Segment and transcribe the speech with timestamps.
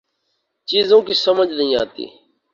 [0.67, 2.05] چیزوں کی سمجھ نہیں آتی